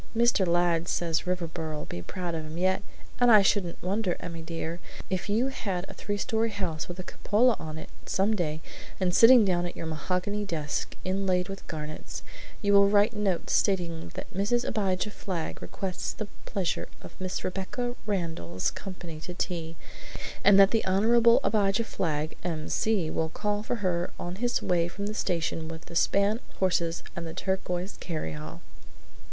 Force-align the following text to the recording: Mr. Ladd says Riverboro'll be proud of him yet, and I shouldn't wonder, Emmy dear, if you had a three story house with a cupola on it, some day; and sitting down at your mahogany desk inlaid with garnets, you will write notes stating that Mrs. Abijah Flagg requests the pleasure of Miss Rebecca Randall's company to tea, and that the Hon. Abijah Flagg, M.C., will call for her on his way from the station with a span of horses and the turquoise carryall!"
Mr. 0.17 0.47
Ladd 0.47 0.87
says 0.87 1.27
Riverboro'll 1.27 1.85
be 1.85 2.01
proud 2.01 2.33
of 2.33 2.43
him 2.43 2.57
yet, 2.57 2.81
and 3.19 3.29
I 3.31 3.43
shouldn't 3.43 3.83
wonder, 3.83 4.17
Emmy 4.19 4.41
dear, 4.41 4.79
if 5.11 5.29
you 5.29 5.49
had 5.49 5.87
a 5.87 5.93
three 5.93 6.17
story 6.17 6.49
house 6.49 6.87
with 6.87 6.97
a 6.97 7.03
cupola 7.03 7.55
on 7.59 7.77
it, 7.77 7.87
some 8.07 8.35
day; 8.35 8.61
and 8.99 9.13
sitting 9.13 9.45
down 9.45 9.67
at 9.67 9.75
your 9.77 9.85
mahogany 9.85 10.43
desk 10.43 10.95
inlaid 11.05 11.49
with 11.49 11.67
garnets, 11.67 12.23
you 12.63 12.73
will 12.73 12.87
write 12.89 13.13
notes 13.13 13.53
stating 13.53 14.09
that 14.15 14.33
Mrs. 14.33 14.63
Abijah 14.67 15.11
Flagg 15.11 15.61
requests 15.61 16.13
the 16.13 16.27
pleasure 16.47 16.87
of 17.03 17.13
Miss 17.21 17.43
Rebecca 17.43 17.93
Randall's 18.07 18.71
company 18.71 19.19
to 19.19 19.35
tea, 19.35 19.75
and 20.43 20.59
that 20.59 20.71
the 20.71 20.83
Hon. 20.83 21.37
Abijah 21.43 21.83
Flagg, 21.83 22.35
M.C., 22.43 23.11
will 23.11 23.29
call 23.29 23.61
for 23.61 23.75
her 23.85 24.09
on 24.19 24.37
his 24.37 24.63
way 24.63 24.87
from 24.87 25.05
the 25.05 25.13
station 25.13 25.67
with 25.67 25.87
a 25.91 25.95
span 25.95 26.37
of 26.37 26.55
horses 26.57 27.03
and 27.15 27.27
the 27.27 27.35
turquoise 27.35 27.97
carryall!" 27.97 28.61